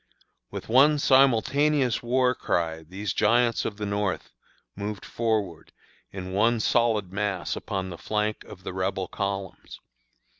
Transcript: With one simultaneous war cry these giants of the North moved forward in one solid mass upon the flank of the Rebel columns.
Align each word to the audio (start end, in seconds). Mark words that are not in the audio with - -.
With 0.49 0.67
one 0.67 0.97
simultaneous 0.97 2.01
war 2.01 2.33
cry 2.33 2.81
these 2.81 3.13
giants 3.13 3.65
of 3.65 3.77
the 3.77 3.85
North 3.85 4.31
moved 4.75 5.05
forward 5.05 5.71
in 6.11 6.33
one 6.33 6.59
solid 6.59 7.13
mass 7.13 7.55
upon 7.55 7.91
the 7.91 7.99
flank 7.99 8.43
of 8.45 8.63
the 8.63 8.73
Rebel 8.73 9.07
columns. 9.07 9.79